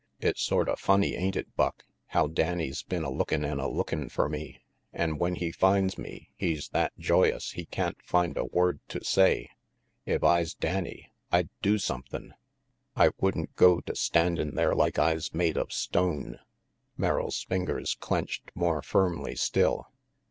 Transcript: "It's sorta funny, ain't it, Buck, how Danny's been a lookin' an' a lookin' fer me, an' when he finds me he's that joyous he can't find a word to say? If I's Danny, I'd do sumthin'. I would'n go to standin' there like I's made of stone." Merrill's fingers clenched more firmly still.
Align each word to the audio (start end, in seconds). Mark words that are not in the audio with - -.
"It's 0.19 0.41
sorta 0.41 0.77
funny, 0.77 1.13
ain't 1.13 1.35
it, 1.35 1.55
Buck, 1.55 1.83
how 2.07 2.25
Danny's 2.25 2.81
been 2.81 3.03
a 3.03 3.11
lookin' 3.11 3.45
an' 3.45 3.59
a 3.59 3.67
lookin' 3.69 4.09
fer 4.09 4.27
me, 4.27 4.63
an' 4.91 5.19
when 5.19 5.35
he 5.35 5.51
finds 5.51 5.95
me 5.95 6.31
he's 6.35 6.69
that 6.69 6.97
joyous 6.97 7.51
he 7.51 7.65
can't 7.65 8.01
find 8.01 8.35
a 8.35 8.45
word 8.45 8.79
to 8.87 9.03
say? 9.05 9.51
If 10.07 10.23
I's 10.23 10.55
Danny, 10.55 11.11
I'd 11.31 11.49
do 11.61 11.77
sumthin'. 11.77 12.33
I 12.95 13.09
would'n 13.21 13.49
go 13.55 13.79
to 13.81 13.95
standin' 13.95 14.55
there 14.55 14.73
like 14.73 14.97
I's 14.97 15.35
made 15.35 15.55
of 15.55 15.71
stone." 15.71 16.39
Merrill's 16.97 17.43
fingers 17.43 17.93
clenched 17.93 18.49
more 18.55 18.81
firmly 18.81 19.35
still. 19.35 19.87